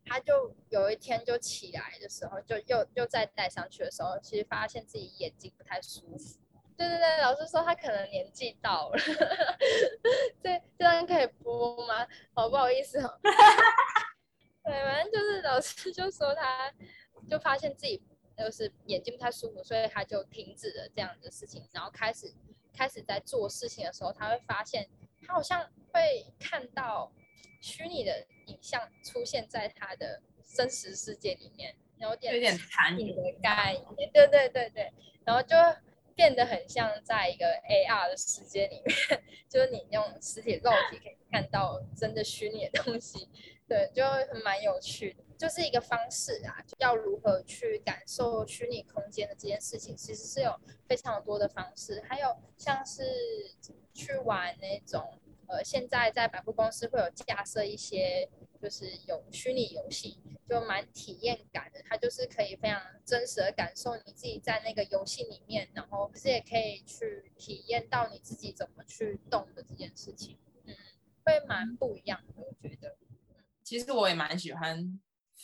[0.04, 6.38] 他就有一天就起来的时候，就又又再戴上去的时候，其实发现自己眼睛不太舒服。
[6.76, 8.98] 对对对，老师说他可能年纪到了。
[10.42, 12.06] 这这样可以播吗？
[12.34, 13.18] 好不好意思哦。
[14.64, 16.72] 对，反正就是老师就说他，
[17.30, 18.02] 就发现自己
[18.36, 22.34] 就是眼睛不太舒服，所以他就停止了这样的事情，然后开始
[22.72, 24.88] 开始在做事情的时候，他会发现
[25.24, 25.62] 他好像
[25.92, 27.12] 会看到
[27.60, 28.26] 虚拟的。
[28.46, 30.20] 影像出现在他的
[30.54, 34.92] 真实世界里面，有点有点残影的概念，对对对对，
[35.24, 35.56] 然后就
[36.14, 43.28] 变得很像在一个 AR 的世界里面， 就是你用实体肉体可以看到真的虚拟的东西，
[43.66, 44.04] 对，就
[44.44, 50.54] 蛮有趣的，就是一个方式啊，要如何去感受虚拟空间的这件事情，其实是有
[50.86, 53.02] 非常多的方式，还有像是
[53.94, 55.18] 去玩那种。
[55.52, 58.26] 呃，现在在百货公司会有架设一些，
[58.58, 61.82] 就是有虚拟游戏，就蛮体验感的。
[61.82, 70.38] 它就是可以非常真实的感受你自己在那个游戏里面，然后其实也可以去体验到你自己怎么去动的这件事情。
[70.64, 70.74] 嗯，
[71.22, 72.96] 会蛮不一样的，我觉得。
[73.62, 74.98] 其实我也蛮喜欢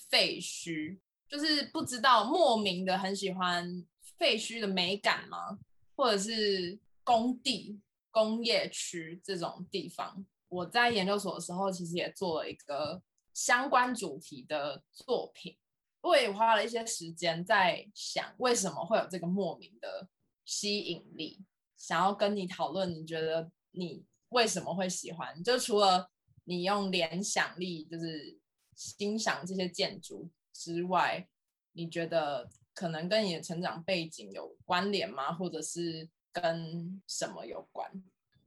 [0.09, 5.59] 废墟，就是不知道莫名的很喜欢废墟的美感吗？
[5.94, 7.79] 或者是工地？
[8.19, 13.01] 工业区这种地方，我在研究所的时候，其实也做了一个
[13.33, 15.57] 相关主题的作品。
[16.01, 20.09] 我也花了一些时间在想，为什么会有这个莫名的
[20.45, 21.45] 吸引力，
[21.77, 25.41] 想要跟你讨论，你觉得你为什么会喜欢？
[25.45, 26.11] 就除了
[26.43, 28.37] 你用联想力就是
[28.75, 31.29] 欣赏这些建筑之外，
[31.71, 35.33] 你觉得可能跟你的成长背景有关联吗？
[35.33, 37.91] 或者是跟什么有关？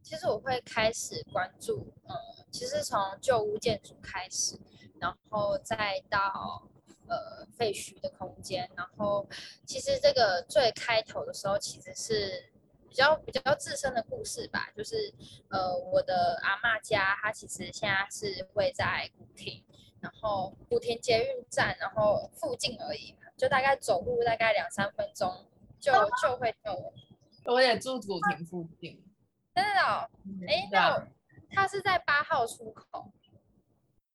[0.03, 2.15] 其实我会开始关注，呃，
[2.49, 4.59] 其实从旧屋建筑开始，
[4.99, 6.67] 然后再到
[7.07, 9.29] 呃废墟的空间，然后
[9.65, 12.51] 其实这个最开头的时候其实是
[12.89, 15.13] 比较比较自身的故事吧，就是
[15.49, 19.63] 呃我的阿嬷家，她其实现在是会在古亭，
[19.99, 25.45] 然后古亭捷运站，然后附近而已，就大概走路大概两三分钟
[25.79, 26.75] 就就会到。
[27.45, 29.03] 我也住古亭附近。
[29.53, 30.09] 真的哦，
[30.47, 31.07] 哎，那
[31.49, 33.11] 他是在八号出口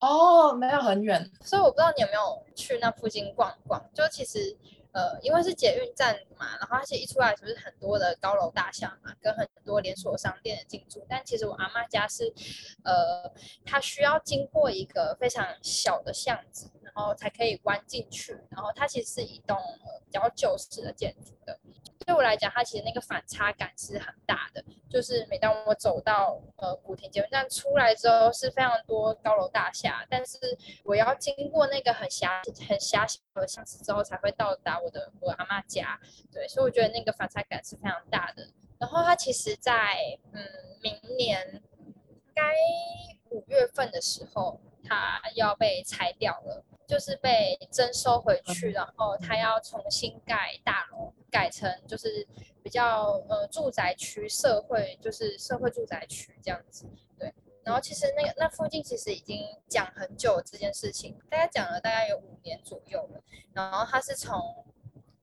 [0.01, 3.83] 哦，没有很远，所以我不知道你有没有去那附近逛逛。
[3.93, 4.57] 就其实，
[4.93, 11.05] 呃，因为是捷运站嘛，然后它其实一出来就是很多的高楼大厦嘛，跟很多连锁商店的进驻。
[11.09, 12.33] 但其实我阿妈家是，
[12.85, 13.31] 呃，
[13.65, 18.33] 它需要经过一个非常小的巷子，然后才可以弯进去。
[18.51, 19.57] 然后它其实是一栋
[20.07, 21.59] 比较旧式的建筑的。
[22.07, 24.65] 对我来讲，它其实那个反差感是很大的。
[24.89, 30.39] 就是每当我走到呃古亭捷运站出来之后，是非常多高楼大厦，但是
[30.85, 36.01] 我要经过那个很狭很狭小的巷子之后，才会到达我的我阿妈家。
[36.33, 38.47] 对，所以我觉得那个反差感是非常大的。
[38.79, 40.47] 然后它其实在，在嗯
[40.83, 41.61] 明年
[42.35, 42.53] 该
[43.31, 46.65] 五月份的时候，它要被拆掉了。
[46.89, 52.25] 就是被征收回去，然后它要重新盖大楼，改成就是
[52.63, 56.89] 比较呃住宅区、社会就是社会住宅区这样子。
[57.19, 63.21] 对，然后其实那个那附近其实已经讲很久这件事情，大家讲了大概有五年左右了。
[63.53, 64.65] 然后它是从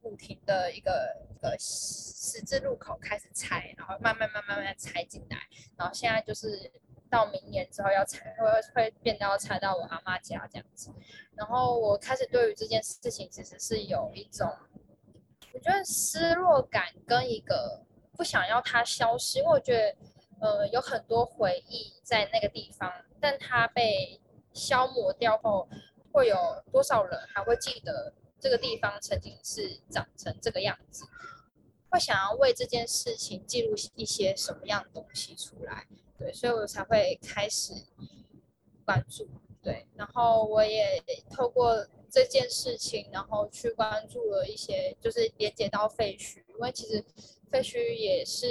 [0.01, 5.37] 古亭的一个一个十字路口开始拆，然后慢慢慢慢慢慢拆进来，
[5.77, 6.69] 然后现在就是。
[7.13, 10.89] 到明年之后要拆，会会变到拆到我阿妈家这样子。
[11.35, 14.51] 然后我开始对于这件事情其实是有一种，
[15.53, 17.83] 我觉得失落感跟一个
[18.17, 19.95] 不想要它消失，因为我觉得
[20.41, 24.19] 呃有很多回忆在那个地方，但它被
[24.51, 25.69] 消磨掉后，
[26.11, 31.05] 会有多少人还会记得这个地方曾经是长成这个样子？
[31.89, 35.85] 会想要为这件事情记录一些什么样的东西出来？
[36.17, 37.73] 对，所以我才会开始
[38.85, 39.27] 关注，
[39.61, 47.03] 对，然后我也透过这件事情，然后去关注了一些，就是连接到废墟，因为其实
[47.51, 48.47] 废墟也是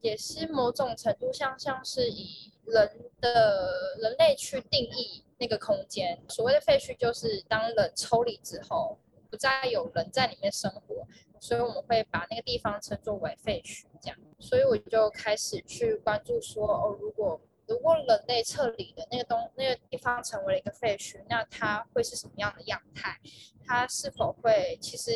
[0.00, 6.22] 也是某种程度上像是以人的人类去定义那个空间。
[6.28, 8.98] 所谓的废墟，就是当人抽离之后，
[9.30, 11.06] 不再有人在里面生活，
[11.40, 14.18] 所以我们会把那个地方称作为废墟，这样。
[14.38, 23.18] 所以我就开始去关注说，哦，如果如果人类撤离的那个东那个地方成为了一个废墟，那它会是什么样的样态？
[23.66, 25.12] 它是否会其实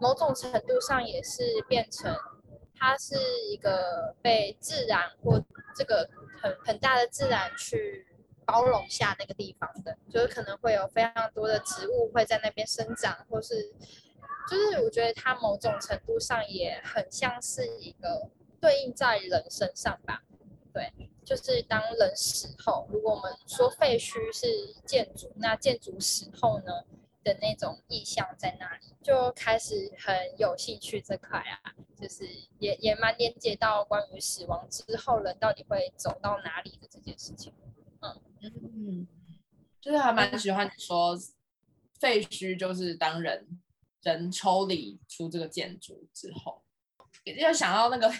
[0.00, 2.12] 某种程度上也是变成
[2.76, 3.14] 它是
[3.48, 5.40] 一个被自然或
[5.76, 6.10] 这个
[6.42, 8.04] 很很大的自然去
[8.44, 13.72] 包容下那个地方的，就是可能会有非常多的植物会在那边生长，或是
[14.48, 18.30] 就是我觉得它某种程度上也很像是一个。
[18.60, 20.22] 对应在人身上吧，
[20.72, 20.90] 对，
[21.22, 26.82] 就是当人死后，如果我们说废墟是建筑，那建筑死后呢
[27.22, 32.26] 的那种意象在那里，就开始很有兴趣这块啊，就是
[32.58, 37.52] 也也蛮连接到关于死亡之后人到底会走到哪里的这件事情，
[38.44, 39.08] 嗯嗯，
[39.80, 41.16] 就是还蛮喜欢你说
[41.98, 43.46] 废墟就是当人
[44.02, 46.62] 人抽离出这个建筑之后，
[47.24, 48.12] 因为想到那个。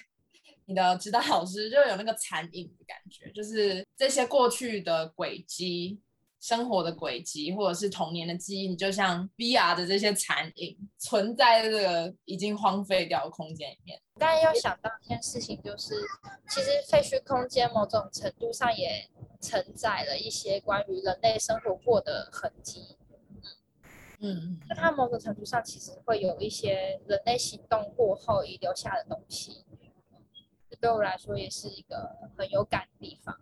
[0.67, 6.01] 你的指导老师就有那个残影的感觉，就是这些过去的轨迹、
[6.41, 14.01] 生活的轨迹，或者是童年的记忆，你就像 VR 的这些残影，存在这个已经荒废掉的空间里面。
[14.19, 15.97] 刚才又想到一件事情，就是
[16.49, 19.07] 其实废墟空间某种程度上也
[19.45, 22.97] 承载了一些关于人类生活过的痕迹。
[24.21, 29.67] 嗯嗯，那它某种程度上其实会有一些人类行动过后遗留下的东西。
[30.81, 33.39] 对我来说也是一个很有感的地方。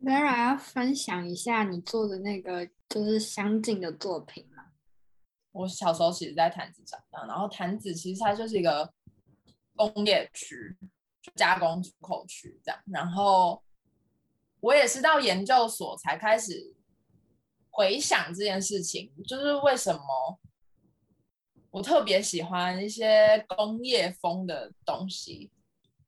[0.00, 4.66] Vera 要分享一下你做的那个就是相近的作品吗？
[5.52, 8.92] 我小时候其实，在坛子长大，然后坛子其实它就是一个
[9.74, 10.76] 工业区，
[11.34, 12.80] 加工出口区这样。
[12.86, 13.62] 然后
[14.66, 16.74] 我也是到研究所才开始
[17.70, 20.40] 回想这件事情，就是为什么
[21.70, 25.52] 我特别喜欢一些工业风的东西。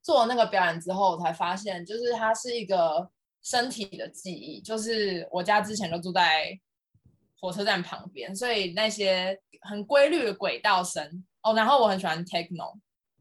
[0.03, 3.09] 做那个表演之后，我才发现，就是它是一个
[3.43, 4.61] 身体的记忆。
[4.61, 6.59] 就是我家之前就住在
[7.39, 12.77] 火车站旁边，所以那些很规律的轨道声哦，然后我很喜欢 techno，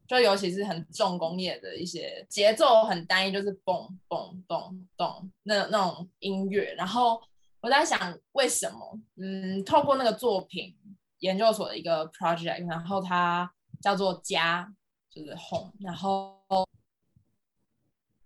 [0.08, 6.74] 就尤其是很重工业的一些节奏很单一，就是嘣嘣咚咚那那种音乐。
[6.74, 7.22] 然后
[7.60, 8.98] 我在想，为什么？
[9.16, 10.74] 嗯，透过那个作品
[11.20, 14.74] 研究所的一个 project，然后它叫做家，
[15.08, 16.36] 就是 home，然后。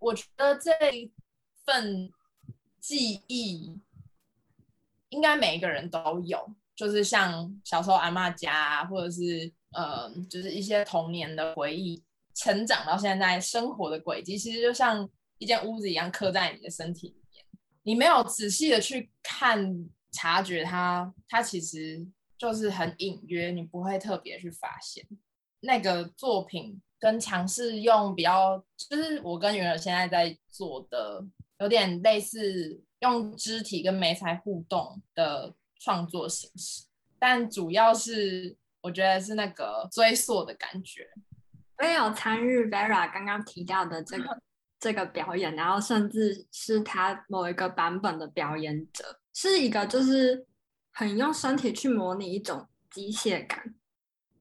[0.05, 0.72] 我觉得这
[1.64, 2.11] 份
[2.80, 3.78] 记忆
[5.11, 12.03] 应该每一个人都有，就是像小时候阿嬷家啊，或者是呃，就是一些童年的回忆，
[12.35, 15.09] 成长到现在生活的轨迹，其实就像
[15.39, 17.45] 一间屋子一样刻在你的身体里面。
[17.83, 22.07] 你没有仔细的去看、察觉它，它其实
[22.39, 25.07] 就是很隐约，你不会特别去发现
[25.61, 26.81] 那个作品。
[27.03, 31.20] 跟尝试用比较，就是我跟云儿现在在做的，
[31.59, 36.85] 有点类似用肢体跟媒材互动的创作形式，
[37.18, 41.09] 但主要是我觉得是那个追溯的感觉。
[41.78, 44.43] 我也有参与 Vera 刚刚提到的这个
[44.78, 50.47] 这个表演，然后甚至是他某一个版本的表演者，是一个就是
[50.93, 53.74] 很用身体去模拟一种机械感，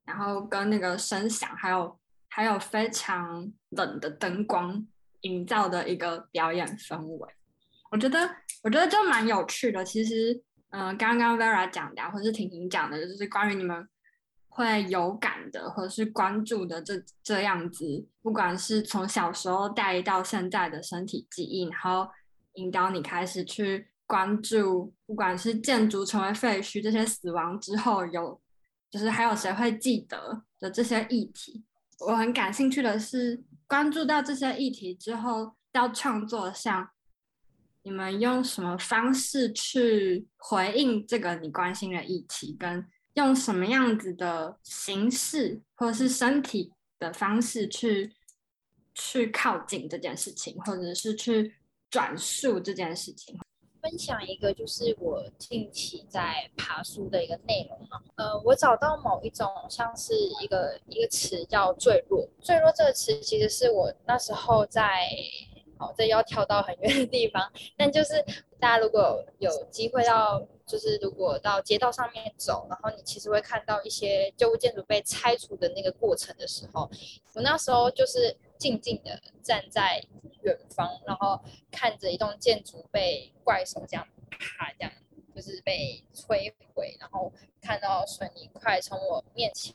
[0.04, 1.98] 然后跟那个声响还有。
[2.34, 4.88] 还有非常冷的灯光
[5.20, 7.30] 营造的一个表演氛围，
[7.92, 8.18] 我觉得
[8.64, 9.84] 我觉得就蛮有趣的。
[9.84, 13.86] 其实，嗯、呃，刚刚 Vera 讲的，或者是婷婷讲的，就是关于你们
[14.54, 22.08] 会有感的，或者是关注的这这样子，不管是从小时候带到现在的身体记忆，然后
[22.56, 28.42] 引导你开始去关注，不管是建筑成为废墟，这些死亡之后有，
[28.90, 31.64] 就是还有谁会记得的这些议题。
[32.00, 36.90] 我很感兴趣的是，关注到这些议题之后，要创作上，
[37.84, 42.86] 你们用什么方式去回应这个你关心的议题，跟
[43.16, 48.14] 用什么样子的形式或者是身体的方式去
[48.94, 51.56] 去靠近这件事情，或者是去
[51.90, 53.38] 转述这件事情。
[53.82, 65.10] 分享一个就是我近期在爬书的一个内容啊，呃，我找到某一种像是一个一个词叫坠落，坠落这个词其实是我那时候在，
[65.80, 68.24] 好，这要跳到很远的地方，但就是
[68.60, 70.40] 大家如果有机会到，
[70.72, 76.90] 就是如果到街道上面走，然后你其实会看到一些旧物建筑被拆除的那个过程的时候，
[77.34, 80.02] 我那时候就是静静的站在。
[80.44, 84.92] 远方，然后看着一栋建筑被怪手这样啪，这样
[85.36, 89.72] 就是被摧毁，然后看到水泥块从我面前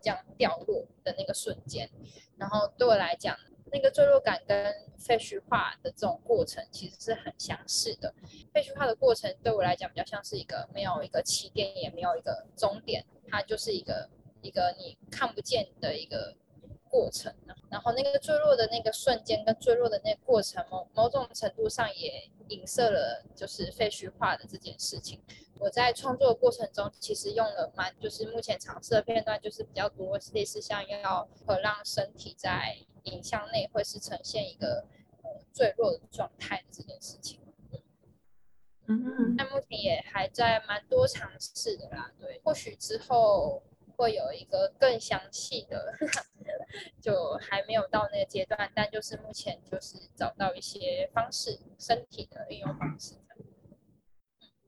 [0.00, 1.90] 这样掉落的那个瞬间，
[2.36, 3.36] 然后对我来讲，
[3.72, 8.14] 那个坠落感跟废墟化的这种过程其实是很相似的。
[8.52, 14.08] 废墟化的过程对我来讲比较像是一个没有一个起点，也没有一个终点，它就是一个
[14.42, 16.34] 一个你看不见的一个。
[16.92, 17.32] 过程，
[17.70, 25.22] 然后那个坠落的那个瞬间跟坠落的那个过程，某某种程度上也影射了就是废墟化的这件事情。
[25.60, 32.76] 我在创作的过程中，其实用了蛮就是目前尝试的片段，就是比较多类似像要和让身体在
[33.10, 34.86] 影像内会是呈现一个
[35.22, 37.40] 呃坠落的状态的这件事情。
[38.86, 43.62] 嗯嗯，那目前也还在蛮多尝试的啦，对，或许之后。
[43.96, 45.94] 会有一个更详细的，
[47.02, 53.16] 就还没有到那个阶段，但就是目前就是找到一些方式，身体的应用方式。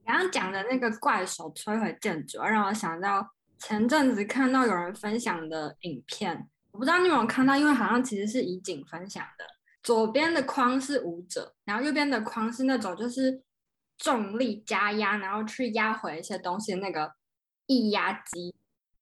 [0.05, 3.27] 刚刚讲的那个怪手摧毁建筑，让我想到
[3.57, 9.45] 前阵子看到有人分享的影片，我不知道你有没有看到，因为好像其实是怡景分享的。
[9.83, 13.43] 左边的框是舞者，然后右边的框是那种就是
[13.97, 17.13] 重力加压，然后去压回一些东西的那个
[17.67, 18.55] 液压机。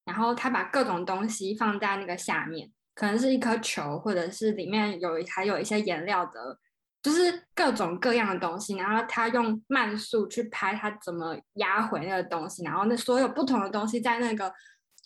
[0.03, 6.59] 然后他把各种东西放在那个下面，可能是一颗球，或者是里面有还有一些颜料的，
[7.01, 8.75] 就是各种各样的东西。
[8.75, 14.51] 然后他用慢速去拍他怎么压回那个东西，然后那所有不同的东西在那个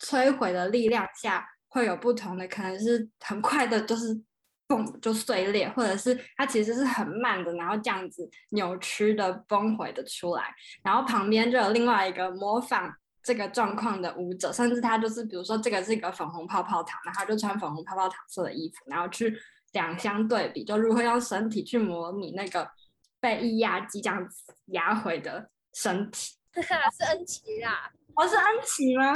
[0.00, 1.46] 摧毁的力量下
[1.76, 4.14] 会有不同的，可能是很快的，就是
[4.66, 10.54] 嘣就碎裂，或者是它其实是很慢的，然后这样子扭曲的崩毁的出来。
[10.82, 12.92] 然后旁边就有另外一个模仿。
[13.22, 19.36] 这个状况的舞者，甚至他就是，比如说这个是一个粉红泡泡糖，然后他就穿粉红泡泡糖色的衣服，然后去
[19.72, 22.70] 两相对比，就如何用身体去模拟那个
[23.18, 26.36] 被液压机这样子压毁的身体。
[26.54, 29.12] 是恩琪啦，我、哦、是恩琪吗？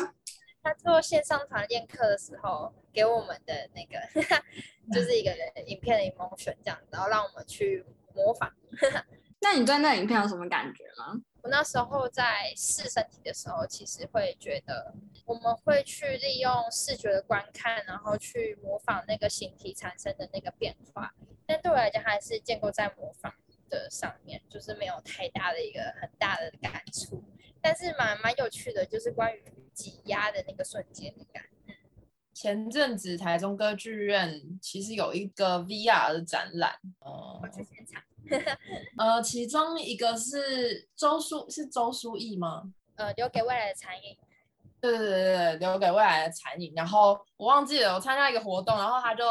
[0.62, 3.98] 他做线上团练课的时候给我们的那个，
[4.92, 5.30] 就是一个
[5.66, 7.84] 影片的 emotion 这样，然后让我们去
[8.14, 8.52] 模仿。
[9.42, 11.18] 那你对那影片有什么感觉吗？
[11.42, 14.94] 我那时候在试身体的时候，其实会觉得
[15.24, 21.14] 我们会去利用视觉的观看，然后去模仿那个形体产生的那个变化。
[21.46, 23.32] 但对我来讲，还是建构在模仿
[23.70, 27.24] 的上面，就是没有太大的一个很大的感触。
[27.62, 29.42] 但是蛮蛮有趣的，就是关于
[29.72, 31.74] 挤压的那个瞬间的感觉。
[32.32, 38.02] 前阵子台中歌剧院其实有一个 VR 的展览，我去现场。
[38.96, 42.72] 呃，其中一个是周书，是周书义吗？
[42.94, 44.16] 呃，留给未来的残影。
[44.80, 46.72] 对对对对，留给未来的残影。
[46.74, 49.24] 然后我忘记了，我参加一个活动，然后他就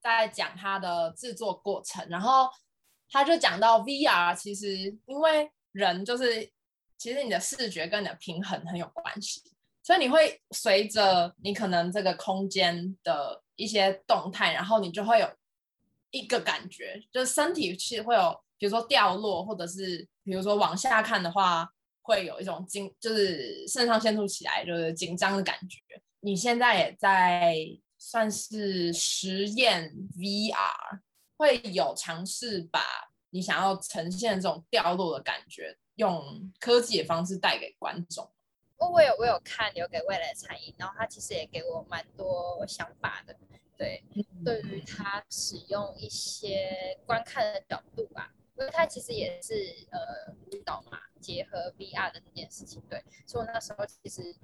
[0.00, 2.48] 在讲他的制作过程，然后
[3.10, 6.50] 他就讲到 VR，其实因为人就是，
[6.96, 9.42] 其实你的视觉跟你的平衡很有关系，
[9.88, 15.26] 所以你会随着你可能这个空间的一些动态，然后你就会有。
[16.10, 21.68] 一个感觉就是身体其实会有，比如说掉落，或者是比如说往下看的话，
[22.00, 25.78] 会有一种紧，就是肾上腺素起来，就是紧张的感觉。
[26.20, 27.56] 你现在也在
[27.98, 31.00] 算是实验 VR，
[31.36, 32.80] 会有尝试把
[33.28, 38.30] 你想要呈现这种掉落的感觉，用科技的方式带给观众。
[38.78, 43.36] 我有我有看留给未来的餐饮，然后他其实也给我蛮多想法的。
[43.76, 44.02] 对，
[44.44, 49.54] 对于他使用一些观看的角度吧，因为他其实也是
[49.90, 54.34] 呃舞蹈嘛，结合 VR 的这件事情，对，所以我那时候其实，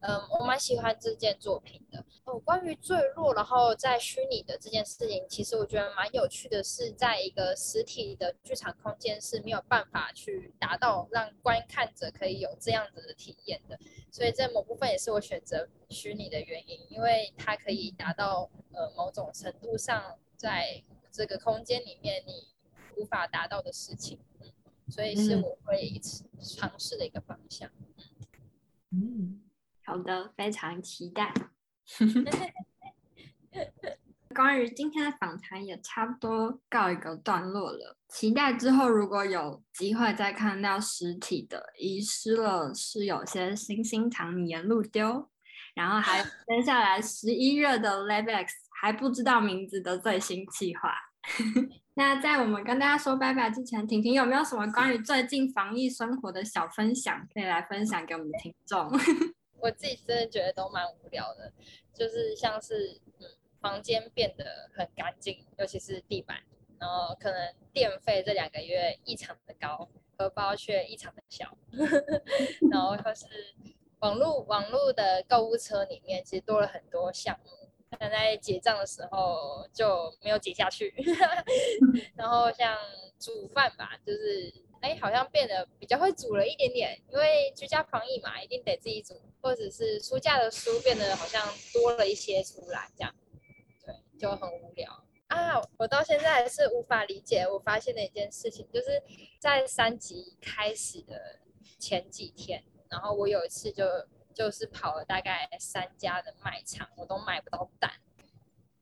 [0.00, 2.04] 嗯、我蛮喜欢这件作品的。
[2.24, 13.76] 哦，关于坠落，然后在虚拟的这件事情，其实我觉得蛮有趣的是，在一个实体的剧场空间是没有办法去达到让观看者可以有这样子的体验的。
[14.12, 22.53] 所以这某部分也是我选择虚拟的原因，因为它可以达到呃某种程度上，在这个空间里面你
[22.96, 24.52] 无法达到的事情，嗯，
[24.88, 26.00] 所以是我会
[26.40, 27.70] 尝试的一个方向。
[28.90, 29.40] 嗯，
[29.84, 31.32] 好的，非常期待。
[34.34, 45.30] 关于今天的访谈也差不多告一个段落了，期待之后如果有机会再看到实体的《遗失了》，是有些星星糖你沿路丢，
[45.74, 48.48] 然后还有接下来十一月的 labex
[48.80, 50.92] 还不知道名字的最新计划。
[51.94, 58.90] 那在我们跟大家说拜拜之前，婷婷有没有什么关于最近防疫生活的小分享可以来分享给我们听众？
[59.60, 61.52] 我自己真的觉得都蛮无聊的，
[61.92, 63.26] 就是像是嗯。
[63.64, 64.44] 房间变得
[64.76, 66.36] 很干净，尤其是地板。
[66.78, 69.88] 然后可能电费这两个月异常的高，
[70.18, 71.56] 荷包却异常的小。
[72.70, 73.24] 然后就是
[74.00, 77.63] 网络网络的购物车里面其实多了很多项目，
[77.98, 80.94] 但在结账的时候就没有结下去。
[82.16, 82.76] 然后像
[83.18, 93.14] 煮饭吧，就是哎好像变得比较会煮了一点点，因为居家防疫嘛，一定得自己煮，或者是书架的书变得好像多了一些出来这样
[93.84, 93.94] 对。
[94.18, 95.60] 就很无聊啊！
[95.78, 97.46] 我到现在还是无法理解。
[97.48, 99.02] 我发现的一件事情，就是
[99.40, 101.40] 在三级开始的
[101.78, 103.84] 前几天，然后我有一次就
[104.34, 107.90] 就是跑了大概三家的卖场，我都买不到蛋，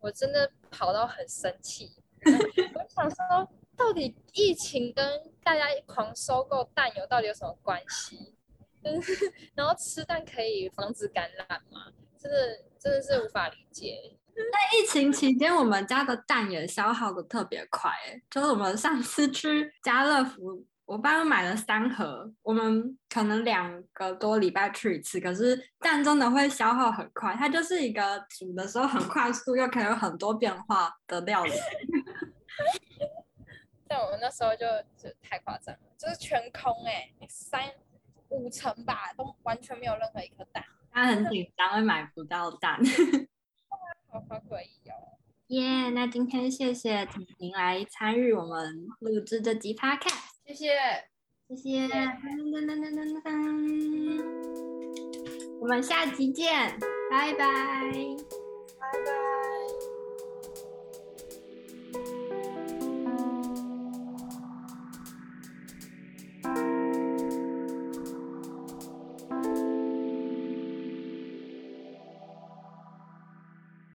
[0.01, 1.93] 我真的跑到很生气。
[2.25, 8.35] 我想说，到底疫情跟大家狂收购蛋有到底有什么关系？
[9.55, 11.93] 然后吃蛋可以防止感染吗？
[12.19, 12.39] 真的
[12.79, 14.17] 真的是无法理解。
[14.35, 17.93] 在疫情期间，我们家的蛋也消耗的特别快，
[18.31, 31.53] 就是我们上次去家乐福，我爸买了三盒，我们可能两个多礼拜去一次，可是蛋真的会消耗很快，它就是一个煮的时候很快速，又可以有很多变化的料理。
[33.89, 34.67] 但我们那时候就
[34.97, 37.63] 就太夸张了，就是全空哎、欸，三
[38.29, 42.81] 五层吧，都完全没有任何一颗蛋，他很紧张，会买不到蛋。
[44.09, 44.19] 好
[44.49, 45.17] 诡异哦！
[45.49, 50.69] 耶，yeah, 那今天谢谢婷婷来参与我们录制这集 Podcast，谢谢，
[51.49, 51.91] 谢谢，噔
[52.51, 53.27] 噔噔噔噔噔，
[55.61, 56.79] 我们下期见，
[57.11, 59.42] 拜拜，拜拜。